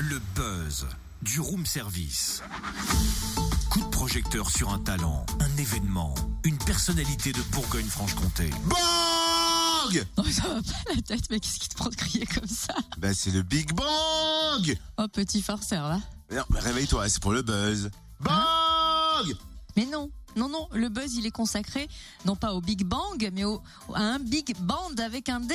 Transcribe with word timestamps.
Le 0.00 0.18
buzz 0.34 0.86
du 1.20 1.40
room 1.40 1.66
service. 1.66 2.42
Coup 3.68 3.80
de 3.80 3.88
projecteur 3.90 4.48
sur 4.48 4.70
un 4.70 4.78
talent, 4.78 5.26
un 5.40 5.56
événement, 5.58 6.14
une 6.44 6.56
personnalité 6.56 7.32
de 7.32 7.42
Bourgogne-Franche-Comté. 7.52 8.48
Bang 8.64 10.06
Oh, 10.16 10.22
ça 10.24 10.48
va 10.48 10.62
pas 10.62 10.94
la 10.94 11.02
tête, 11.02 11.24
mais 11.30 11.38
qu'est-ce 11.38 11.58
qui 11.58 11.68
te 11.68 11.74
prend 11.74 11.90
de 11.90 11.96
crier 11.96 12.24
comme 12.24 12.48
ça? 12.48 12.74
Bah 12.96 13.12
c'est 13.12 13.30
le 13.30 13.42
Big 13.42 13.74
Bang 13.74 14.78
Oh, 14.96 15.06
petit 15.08 15.42
farceur, 15.42 15.86
là. 15.86 16.00
Non, 16.32 16.44
mais 16.48 16.60
réveille-toi, 16.60 17.06
c'est 17.10 17.20
pour 17.20 17.32
le 17.32 17.42
buzz. 17.42 17.90
Bang 18.20 19.36
Mais 19.76 19.84
non, 19.84 20.10
non, 20.34 20.48
non, 20.48 20.66
le 20.72 20.88
buzz, 20.88 21.14
il 21.16 21.26
est 21.26 21.30
consacré, 21.30 21.88
non 22.24 22.36
pas 22.36 22.54
au 22.54 22.62
Big 22.62 22.84
Bang, 22.84 23.30
mais 23.34 23.44
au, 23.44 23.60
à 23.94 24.00
un 24.00 24.18
Big 24.18 24.56
Band 24.60 24.94
avec 24.96 25.28
un 25.28 25.40
D. 25.40 25.54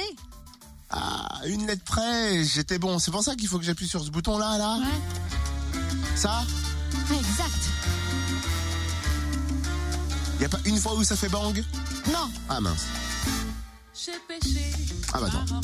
Ah, 0.95 1.41
une 1.45 1.67
lettre 1.67 1.83
près, 1.83 2.43
j'étais 2.45 2.79
bon. 2.79 2.99
C'est 2.99 3.11
pour 3.11 3.23
ça 3.23 3.35
qu'il 3.35 3.47
faut 3.47 3.59
que 3.59 3.65
j'appuie 3.65 3.87
sur 3.87 4.03
ce 4.03 4.09
bouton-là, 4.09 4.57
là, 4.57 4.77
Ouais, 4.77 4.85
Ça 6.15 6.43
exact. 7.11 7.51
Y 10.39 10.45
a 10.45 10.49
pas 10.49 10.59
une 10.65 10.77
fois 10.79 10.95
où 10.95 11.03
ça 11.03 11.15
fait 11.15 11.29
bang? 11.29 11.63
Non, 12.11 12.29
Ah 12.49 12.59
mince. 12.61 12.85
J'ai 13.93 14.11
péché 14.27 14.71
Ah 15.13 15.19
bah 15.19 15.27
attends. 15.27 15.61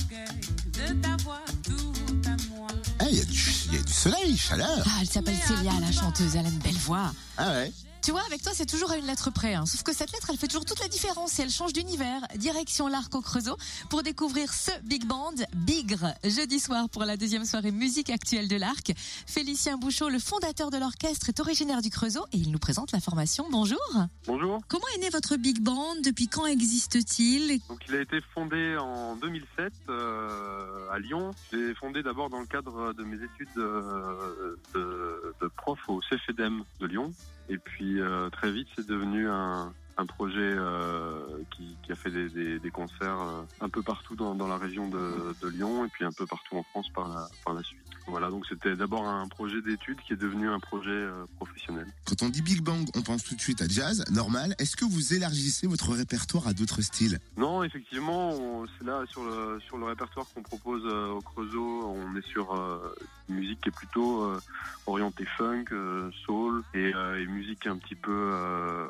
Eh, 3.10 3.16
y, 3.16 3.20
a 3.22 3.26
du- 3.26 3.54
y 3.74 3.78
a 3.78 3.82
du 3.84 3.94
soleil, 3.94 4.38
chaleur. 4.38 4.84
ah, 4.86 4.90
elle 5.02 5.08
s'appelle 5.10 5.38
Célia, 5.48 5.72
la 5.82 5.92
chanteuse, 5.92 6.36
elle 6.36 6.46
a 6.46 6.50
une 6.50 6.60
belle 6.60 6.78
voix. 6.78 7.12
Ah 7.38 7.52
ouais 7.52 7.74
Tu 8.02 8.10
vois, 8.12 8.22
avec 8.26 8.42
toi, 8.42 8.52
c'est 8.56 8.66
toujours 8.66 8.90
à 8.92 8.98
une 8.98 9.06
lettre 9.06 9.30
près. 9.32 9.54
hein. 9.54 9.68
Sauf 9.68 9.84
que 9.84 9.94
cette 9.94 10.12
lettre, 10.12 10.28
elle 10.32 10.38
fait 10.38 10.48
toujours 10.48 10.66
toute 10.66 10.80
la 10.80 10.88
différence 10.88 11.38
et 11.38 11.44
elle 11.44 11.52
change 11.52 11.72
d'univers. 11.72 12.20
Direction 12.36 12.88
l'Arc 12.88 13.14
au 13.14 13.22
Creusot 13.22 13.58
pour 13.92 14.02
découvrir 14.02 14.52
ce 14.52 14.72
big 14.84 15.06
band, 15.06 15.36
Bigre. 15.54 16.08
Jeudi 16.24 16.60
soir 16.60 16.90
pour 16.90 17.04
la 17.06 17.16
deuxième 17.16 17.46
soirée 17.46 17.70
musique 17.70 18.10
actuelle 18.10 18.48
de 18.48 18.56
l'Arc. 18.56 18.92
Félicien 19.28 19.78
Bouchot, 19.78 20.10
le 20.10 20.18
fondateur 20.18 20.72
de 20.72 20.78
l'orchestre, 20.78 21.30
est 21.30 21.40
originaire 21.40 21.84
du 21.84 21.92
Creusot 21.92 22.26
et 22.34 22.38
il 22.38 22.52
nous 22.52 22.58
présente 22.58 22.92
la 22.92 23.00
formation. 23.00 23.46
Bonjour. 23.52 23.78
Bonjour. 24.26 24.60
Comment 24.68 24.88
est 24.96 25.00
né 25.02 25.10
votre 25.12 25.36
big 25.38 25.60
band? 25.62 25.98
Depuis 26.04 26.28
quand 26.28 26.48
existe-t-il? 26.48 27.60
Donc 27.70 27.82
il 27.88 27.94
a 27.96 28.02
été 28.02 28.20
fondé 28.34 28.78
en 28.80 29.16
2007 29.18 29.74
euh, 29.90 30.90
à 30.92 30.98
Lyon. 30.98 31.36
J'ai 31.54 31.76
fondé 31.76 32.02
d'abord 32.02 32.32
dans 32.32 32.40
le 32.40 32.48
cadre 32.48 32.94
de 32.94 33.04
mes 33.04 33.18
études 33.24 33.48
euh, 33.58 34.56
de, 34.74 35.36
de 35.40 35.48
prof 35.56 35.78
au 35.88 36.00
CFEDEM 36.10 36.64
de 36.80 36.88
Lyon. 36.88 37.14
Et 37.52 37.58
puis 37.58 38.00
euh, 38.00 38.30
très 38.30 38.50
vite 38.50 38.70
c'est 38.76 38.88
devenu 38.88 39.30
un, 39.30 39.74
un 39.98 40.06
projet 40.06 40.40
euh, 40.40 41.44
qui, 41.56 41.78
qui 41.84 41.92
a 41.92 41.96
fait 41.96 42.12
des, 42.12 42.30
des- 42.30 42.60
des 42.60 42.72
concerts 42.72 43.20
euh, 43.22 43.44
un 43.60 43.70
peu 43.70 43.84
partout 43.84 44.16
dans, 44.16 44.36
dans 44.36 44.48
la 44.48 44.58
région 44.58 44.88
de, 44.90 45.36
de 45.42 45.48
Lyon 45.48 45.86
et 45.86 45.90
puis 45.90 46.06
un 46.06 46.12
peu 46.12 46.26
partout 46.26 46.56
en 46.56 46.64
France 46.64 46.88
par 46.96 47.08
la, 47.10 47.30
par 47.46 47.54
la 47.54 47.62
suite. 47.64 47.78
Voilà, 48.08 48.30
donc 48.30 48.46
c'était 48.48 48.76
d'abord 48.76 49.06
un 49.08 49.28
projet 49.28 49.62
d'études 49.62 50.00
qui 50.02 50.14
est 50.14 50.18
devenu 50.18 50.50
un 50.50 50.60
projet 50.60 50.90
euh, 50.90 51.26
professionnel. 51.36 51.86
Quand 52.08 52.24
on 52.24 52.30
dit 52.30 52.42
Big 52.42 52.62
Bang, 52.62 52.86
on 52.96 53.02
pense 53.02 53.24
tout 53.24 53.36
de 53.36 53.42
suite 53.42 53.62
à 53.62 53.68
jazz, 53.68 54.04
normal. 54.12 54.56
Est-ce 54.60 54.76
que 54.76 54.86
vous 54.86 55.14
élargissez 55.14 55.68
votre 55.68 55.92
répertoire 55.92 56.48
à 56.48 56.54
d'autres 56.54 56.82
styles? 56.82 57.20
Non, 57.38 57.64
effectivement, 57.64 58.66
c'est 58.78 58.86
là 58.86 59.04
sur 59.08 59.24
le 59.24 59.60
sur 59.62 59.78
le 59.78 59.86
répertoire 59.86 60.26
qu'on 60.34 60.42
propose 60.42 60.82
euh, 60.86 61.10
au 61.10 61.22
Creusot, 61.22 61.86
on 61.86 62.16
est 62.16 62.26
sur 62.28 62.54
euh, 62.56 62.94
une 63.30 63.36
musique 63.36 63.62
qui 63.62 63.70
est 63.70 63.72
plutôt 63.76 64.24
euh, 64.24 64.42
orientée 64.88 65.26
funk, 65.38 65.66
euh, 65.72 66.10
soul 66.26 66.64
et, 66.74 66.94
euh, 66.96 67.22
et 67.22 67.26
musique 67.28 67.68
un 67.68 67.78
petit 67.78 67.96
peu 67.96 68.12
euh, 68.12 68.88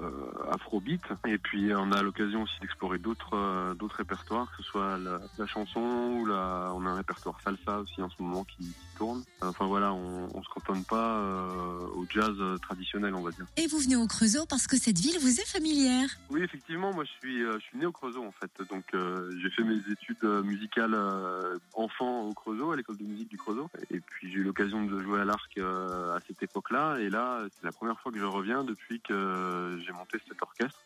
Et 1.26 1.38
puis 1.38 1.72
on 1.76 1.92
a 1.92 2.02
l'occasion 2.02 2.44
aussi 2.44 2.60
d'explorer 2.62 2.98
d'autres 2.98 3.36
euh, 3.36 3.74
d'autres 3.74 3.98
répertoires, 3.98 4.50
que 4.52 4.64
ce 4.64 4.70
soit 4.70 4.98
la, 4.98 5.20
la 5.38 5.48
chanson 5.48 5.80
ou 5.80 6.26
la 6.26 6.72
on 6.74 6.86
a 6.86 6.90
un 6.90 6.96
répertoire 6.96 7.40
salsa 7.44 7.80
aussi 7.80 8.02
en 8.02 8.10
ce 8.10 8.22
moment 8.22 8.44
qui, 8.44 8.64
qui 8.64 8.98
tourne. 8.98 9.24
Enfin 9.42 9.66
voilà, 9.66 9.94
on, 9.94 10.30
on 10.34 10.44
se 10.44 10.50
cantonne 10.50 10.84
pas 10.84 11.18
euh, 11.18 11.80
au 11.96 12.06
jazz 12.10 12.36
euh, 12.40 12.58
traditionnel, 12.58 13.16
on 13.16 13.22
va 13.22 13.32
dire. 13.32 13.46
Et 13.58 13.68
vous 13.68 13.80
venez 13.80 13.96
au 13.96 14.08
Creusot 14.08 14.46
parce 14.48 14.68
que 14.68 14.78
cette 14.78 14.98
ville 14.98 15.18
vous 15.20 15.40
est 15.40 15.48
familière. 15.48 16.10
Oui, 16.30 16.42
effectivement, 16.42 16.94
moi 16.94 17.04
je 17.04 17.12
suis, 17.20 17.42
je 17.42 17.60
suis 17.60 17.78
né 17.78 17.86
au 17.86 17.92
Creusot 17.92 18.24
en 18.26 18.32
fait. 18.32 18.52
Donc 18.70 18.86
euh, 18.94 19.32
j'ai 19.42 19.50
fait 19.52 19.64
mes 19.64 19.80
études 19.92 20.24
musicales 20.44 20.94
euh, 20.94 21.58
enfant 21.74 22.24
au 22.24 22.34
Creusot, 22.34 22.72
à 22.72 22.76
l'école 22.76 22.98
de 22.98 23.04
musique 23.04 23.30
du 23.30 23.38
Creusot. 23.38 23.70
Et 23.90 24.00
puis 24.00 24.32
j'ai 24.32 24.40
eu 24.40 24.44
l'occasion 24.44 24.84
de 24.86 25.02
jouer 25.02 25.22
à 25.22 25.26
l'arc 25.26 25.58
à 25.58 26.20
cette 26.28 26.42
époque-là. 26.44 26.98
Et 27.00 27.10
là, 27.10 27.40
c'est 27.56 27.66
la 27.66 27.72
première 27.72 28.00
fois 28.00 28.12
que 28.12 28.20
je 28.20 28.26
reviens 28.26 28.64
depuis 28.64 29.02
que 29.02 29.80
j'ai 29.86 29.92
monté 29.92 30.20
cet 30.28 30.42
orchestre. 30.42 30.80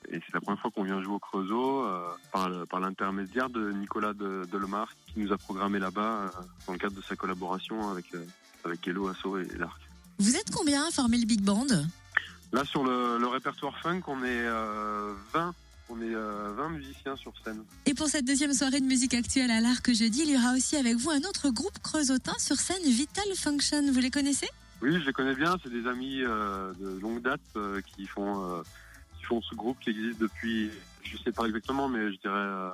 L'intermédiaire 2.85 3.49
de 3.49 3.71
Nicolas 3.71 4.13
de, 4.13 4.47
Delemar 4.51 4.89
qui 5.07 5.19
nous 5.19 5.31
a 5.31 5.37
programmé 5.37 5.79
là-bas 5.79 6.01
euh, 6.01 6.29
dans 6.67 6.73
le 6.73 6.79
cadre 6.79 6.95
de 6.95 7.01
sa 7.01 7.15
collaboration 7.15 7.89
avec, 7.89 8.05
euh, 8.15 8.25
avec 8.63 8.87
Hello 8.87 9.07
Asso 9.07 9.37
et, 9.37 9.57
l'arc. 9.57 9.81
Vous 10.19 10.35
êtes 10.35 10.51
combien 10.51 10.87
à 10.87 10.91
former 10.91 11.17
le 11.17 11.25
big 11.25 11.41
band? 11.41 11.67
Là, 12.53 12.63
sur 12.63 12.83
le, 12.83 13.17
le 13.17 13.27
répertoire 13.27 13.77
funk, 13.79 14.01
on 14.07 14.23
est 14.23 14.45
euh, 14.47 15.13
20. 15.33 15.53
On 15.89 16.01
est 16.01 16.15
euh, 16.15 16.51
20 16.57 16.69
musiciens 16.69 17.15
sur 17.15 17.33
scène. 17.43 17.63
Et 17.85 17.93
pour 17.93 18.07
cette 18.07 18.25
deuxième 18.25 18.53
soirée 18.53 18.79
de 18.79 18.85
musique 18.85 19.13
actuelle 19.13 19.51
à 19.51 19.61
l'Arc 19.61 19.87
jeudi, 19.93 20.23
il 20.25 20.31
y 20.31 20.37
aura 20.37 20.53
aussi 20.53 20.75
avec 20.77 20.95
vous 20.95 21.11
un 21.11 21.19
autre 21.19 21.49
groupe 21.49 21.77
creusotin 21.83 22.33
sur 22.39 22.55
scène, 22.55 22.81
Vital 22.83 23.25
Function. 23.35 23.91
Vous 23.91 23.99
les 23.99 24.09
connaissez? 24.09 24.47
Oui, 24.81 24.93
je 24.99 25.05
les 25.05 25.13
connais 25.13 25.35
bien. 25.35 25.55
C'est 25.63 25.71
des 25.71 25.87
amis 25.87 26.21
euh, 26.23 26.73
de 26.79 26.99
longue 26.99 27.21
date 27.21 27.41
euh, 27.55 27.81
qui 27.81 28.07
font 28.07 28.63
ce 29.29 29.55
groupe 29.55 29.79
qui 29.79 29.89
existe 29.89 30.19
depuis, 30.19 30.71
je 31.03 31.17
sais 31.17 31.31
pas 31.31 31.45
exactement, 31.45 31.87
mais 31.87 32.11
je 32.11 32.19
dirais 32.19 32.33
euh, 32.35 32.71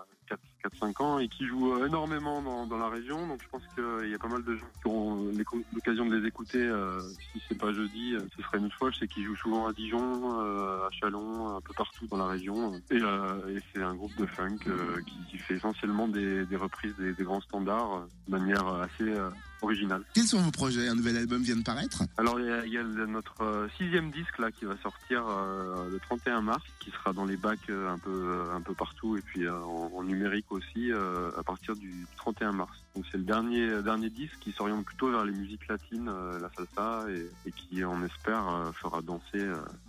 4-5 0.63 1.03
ans 1.03 1.19
et 1.19 1.27
qui 1.27 1.45
jouent 1.45 1.73
euh, 1.73 1.87
énormément 1.87 2.41
dans, 2.41 2.65
dans 2.67 2.77
la 2.77 2.89
région. 2.89 3.27
Donc 3.27 3.41
je 3.41 3.47
pense 3.49 3.63
qu'il 3.75 4.09
y 4.09 4.13
a 4.13 4.19
pas 4.19 4.27
mal 4.27 4.43
de 4.43 4.55
gens 4.55 4.65
qui 4.81 4.87
auront 4.87 5.27
l'éco- 5.35 5.61
l'occasion 5.73 6.05
de 6.05 6.15
les 6.15 6.27
écouter. 6.27 6.59
euh, 6.61 7.01
si 7.33 7.41
c'est 7.47 7.57
pas 7.57 7.73
jeudi, 7.73 8.15
euh, 8.15 8.21
ce 8.35 8.41
serait 8.43 8.57
une 8.59 8.65
autre 8.65 8.77
fois. 8.77 8.91
Je 8.91 8.97
sais 8.99 9.07
qu'ils 9.07 9.25
jouent 9.25 9.35
souvent 9.37 9.67
à 9.67 9.73
Dijon, 9.73 10.41
euh, 10.41 10.87
à 10.87 10.89
Chalon, 10.91 11.55
un 11.57 11.61
peu 11.61 11.73
partout 11.73 12.07
dans 12.07 12.17
la 12.17 12.27
région. 12.27 12.81
Et, 12.91 12.99
euh, 13.01 13.57
et 13.57 13.61
c'est 13.73 13.81
un 13.81 13.95
groupe 13.95 14.15
de 14.17 14.25
funk 14.25 14.57
euh, 14.67 15.01
qui, 15.05 15.17
qui 15.31 15.37
fait 15.37 15.55
essentiellement 15.55 16.07
des, 16.07 16.45
des 16.45 16.55
reprises 16.55 16.95
des, 16.97 17.13
des 17.13 17.23
grands 17.23 17.41
standards 17.41 17.93
euh, 17.95 18.05
de 18.27 18.31
manière 18.37 18.67
assez 18.67 19.03
euh, 19.03 19.29
originale. 19.61 20.03
Quels 20.13 20.23
sont 20.25 20.41
vos 20.41 20.51
projets? 20.51 20.87
Un 20.87 20.95
nouvel 20.95 21.17
album 21.17 21.41
vient 21.41 21.55
de 21.55 21.63
paraître? 21.63 22.03
Alors 22.17 22.39
il 22.39 22.45
y 22.47 22.51
a, 22.51 22.65
il 22.65 22.73
y 22.73 22.77
a 22.77 22.83
le- 22.83 23.05
notre 23.05 23.41
euh, 23.41 23.67
sixième 23.77 24.11
disque 24.11 24.37
là 24.39 24.51
qui 24.51 24.65
va 24.65 24.75
sortir 24.77 25.23
euh, 25.27 25.89
le 25.89 25.99
31 25.99 26.41
mars, 26.41 26.63
qui 26.79 26.91
sera 26.91 27.13
dans 27.13 27.25
les 27.25 27.37
bacs 27.37 27.59
euh, 27.69 27.89
un 27.89 27.97
peu 27.99 28.09
euh, 28.11 28.55
un 28.55 28.61
peu 28.61 28.73
partout 28.73 29.17
et 29.17 29.21
puis 29.21 29.45
euh, 29.45 29.53
en, 29.63 29.91
en 29.95 30.03
numérique 30.03 30.50
aussi 30.51 30.91
euh, 30.91 31.31
à 31.37 31.43
partir 31.43 31.75
du 31.75 32.05
31 32.17 32.51
mars. 32.51 32.77
Donc 32.95 33.05
c'est 33.11 33.17
le 33.17 33.23
dernier 33.23 33.67
euh, 33.67 33.81
dernier 33.81 34.09
disque 34.09 34.37
qui 34.39 34.51
s'oriente 34.51 34.85
plutôt 34.85 35.11
vers 35.11 35.25
les 35.25 35.31
musiques 35.31 35.67
latines, 35.67 36.09
euh, 36.09 36.39
la 36.39 36.49
salsa 36.55 37.05
et, 37.09 37.29
et 37.47 37.51
qui 37.51 37.83
on 37.83 38.03
espère 38.03 38.71
fera 38.73 39.01
danser 39.01 39.45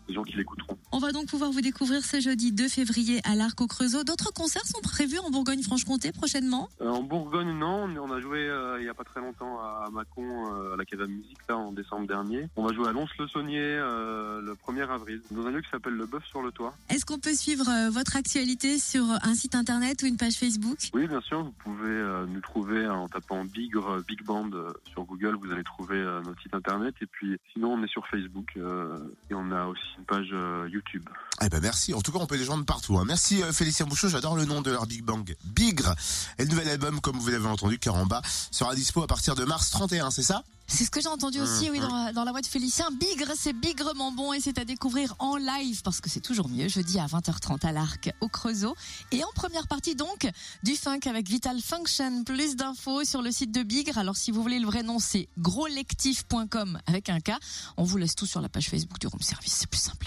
les 0.08 0.14
gens 0.14 0.22
qui 0.22 0.36
l'écouteront. 0.36 0.78
On 0.94 0.98
va 0.98 1.10
donc 1.10 1.26
pouvoir 1.26 1.50
vous 1.50 1.62
découvrir 1.62 2.04
ce 2.04 2.20
jeudi 2.20 2.52
2 2.52 2.68
février 2.68 3.20
à 3.24 3.34
l'Arc 3.34 3.58
au 3.62 3.66
Creusot. 3.66 4.04
D'autres 4.04 4.30
concerts 4.30 4.66
sont 4.66 4.82
prévus 4.82 5.18
en 5.20 5.30
Bourgogne-Franche-Comté 5.30 6.12
prochainement? 6.12 6.68
Euh, 6.82 6.90
en 6.90 7.02
Bourgogne 7.02 7.56
non, 7.56 7.88
on 7.98 8.12
a 8.12 8.20
joué 8.20 8.40
euh, 8.40 8.78
il 8.78 8.84
y 8.84 8.90
a 8.90 8.94
pas 8.94 9.04
très 9.04 9.20
longtemps 9.20 9.58
à 9.58 9.88
Mâcon 9.90 10.52
euh, 10.52 10.74
à 10.74 10.76
la 10.76 10.84
Cave 10.84 11.00
à 11.00 11.06
Musique 11.06 11.38
là 11.48 11.56
en 11.56 11.72
décembre 11.72 12.06
dernier. 12.06 12.46
On 12.56 12.62
va 12.62 12.74
jouer 12.74 12.88
à 12.88 12.92
Lons-le-Saunier 12.92 13.58
le 13.58 14.54
1er 14.66 14.86
avril 14.90 15.22
dans 15.30 15.46
un 15.46 15.50
lieu 15.50 15.62
qui 15.62 15.70
s'appelle 15.70 15.94
le 15.94 16.04
Bœuf 16.04 16.26
sur 16.26 16.42
le 16.42 16.52
Toit. 16.52 16.74
Est-ce 16.90 17.06
qu'on 17.06 17.18
peut 17.18 17.34
suivre 17.34 17.64
votre 17.88 18.16
actualité 18.16 18.78
sur 18.78 19.04
un 19.22 19.34
site 19.34 19.54
internet 19.54 20.02
ou 20.02 20.06
une 20.06 20.18
page 20.18 20.34
Facebook? 20.34 20.76
Oui, 20.92 21.06
bien 21.06 21.22
sûr, 21.22 21.42
vous 21.42 21.54
pouvez 21.64 22.24
nous 22.28 22.40
trouver 22.40 22.86
en 22.86 23.08
tapant 23.08 23.46
Bigre, 23.46 24.02
Big 24.06 24.22
Band 24.24 24.50
sur 24.90 25.04
Google, 25.04 25.36
vous 25.36 25.50
allez 25.52 25.64
trouver 25.64 26.02
notre 26.22 26.40
site 26.42 26.54
internet. 26.54 26.94
Et 27.00 27.06
puis 27.06 27.38
sinon, 27.54 27.72
on 27.72 27.82
est 27.82 27.90
sur 27.90 28.06
Facebook 28.08 28.58
et 28.58 29.34
on 29.34 29.50
a 29.52 29.66
aussi 29.66 29.82
une 29.98 30.04
page 30.04 30.28
euh, 30.32 30.68
YouTube. 30.84 31.08
Eh 31.44 31.48
ben 31.48 31.60
merci. 31.60 31.94
En 31.94 32.00
tout 32.02 32.12
cas, 32.12 32.18
on 32.20 32.26
peut 32.26 32.36
les 32.36 32.44
joindre 32.44 32.64
partout. 32.64 32.98
hein. 32.98 33.04
Merci 33.06 33.42
euh, 33.42 33.52
Félicien 33.52 33.86
Bouchot. 33.86 34.08
J'adore 34.08 34.36
le 34.36 34.44
nom 34.44 34.62
de 34.62 34.70
leur 34.70 34.86
Big 34.86 35.02
Bang. 35.02 35.34
Bigre. 35.44 35.94
Et 36.38 36.44
le 36.44 36.50
nouvel 36.50 36.68
album, 36.68 37.00
comme 37.00 37.18
vous 37.18 37.28
l'avez 37.28 37.46
entendu, 37.48 37.78
bas, 38.06 38.22
sera 38.50 38.74
dispo 38.74 39.02
à 39.02 39.06
partir 39.06 39.34
de 39.34 39.44
mars 39.44 39.70
31. 39.70 40.10
C'est 40.10 40.22
ça? 40.22 40.42
C'est 40.68 40.84
ce 40.84 40.90
que 40.90 41.00
j'ai 41.02 41.08
entendu 41.08 41.40
aussi, 41.40 41.68
oui, 41.70 41.80
dans, 41.80 42.12
dans 42.12 42.24
la 42.24 42.30
voix 42.30 42.40
de 42.40 42.46
Félicien. 42.46 42.88
Bigre, 42.92 43.32
c'est 43.36 43.52
bigrement 43.52 44.12
bon 44.12 44.32
et 44.32 44.40
c'est 44.40 44.56
à 44.58 44.64
découvrir 44.64 45.14
en 45.18 45.36
live 45.36 45.82
parce 45.82 46.00
que 46.00 46.08
c'est 46.08 46.20
toujours 46.20 46.48
mieux. 46.48 46.68
Jeudi 46.68 46.98
à 46.98 47.06
20h30 47.06 47.66
à 47.66 47.72
l'Arc, 47.72 48.10
au 48.20 48.28
Creusot. 48.28 48.74
Et 49.10 49.22
en 49.24 49.30
première 49.34 49.66
partie 49.66 49.94
donc, 49.96 50.30
du 50.62 50.76
funk 50.76 51.00
avec 51.06 51.28
Vital 51.28 51.60
Function. 51.60 52.24
Plus 52.24 52.56
d'infos 52.56 53.04
sur 53.04 53.20
le 53.20 53.32
site 53.32 53.52
de 53.52 53.62
Bigre. 53.62 53.98
Alors 53.98 54.16
si 54.16 54.30
vous 54.30 54.40
voulez 54.40 54.60
le 54.60 54.66
vrai 54.66 54.82
nom, 54.82 54.98
c'est 54.98 55.28
groslectif.com 55.38 56.78
avec 56.86 57.08
un 57.10 57.20
K. 57.20 57.32
On 57.76 57.84
vous 57.84 57.96
laisse 57.98 58.14
tout 58.14 58.26
sur 58.26 58.40
la 58.40 58.48
page 58.48 58.68
Facebook 58.68 58.98
du 58.98 59.08
Room 59.08 59.20
Service. 59.20 59.52
C'est 59.52 59.68
plus 59.68 59.80
simple. 59.80 60.06